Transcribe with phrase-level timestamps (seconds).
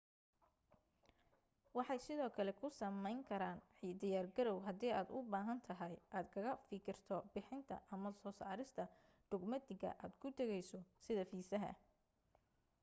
[1.77, 3.59] waxay sidoo kale kuu samayn karaan
[4.01, 8.83] diyaar garaw hadii aad u baahantahay aad kaga fikirto bixinta ama soo saarista
[9.29, 11.71] dhugmatiga aad ku tagayso sida fiisaha